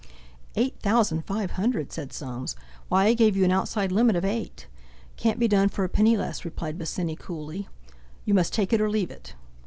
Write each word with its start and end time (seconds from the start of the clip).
"Eight 0.55 0.79
thousand 0.79 1.25
five 1.25 1.51
hundred?" 1.51 1.91
said 1.91 2.11
Soames. 2.11 2.55
"Why, 2.89 3.05
I 3.05 3.13
gave 3.13 3.37
you 3.37 3.45
an 3.45 3.51
outside 3.51 3.91
limit 3.91 4.15
of 4.15 4.25
eight!" 4.25 4.65
"Can't 5.15 5.37
be 5.37 5.47
done 5.47 5.69
for 5.69 5.83
a 5.83 5.89
penny 5.89 6.17
less," 6.17 6.43
replied 6.43 6.79
Bosinney 6.79 7.15
coolly. 7.15 7.67
"You 8.25 8.33
must 8.33 8.51
take 8.51 8.73
it 8.73 8.81
or 8.81 8.89
leave 8.89 9.11
it!" 9.11 9.35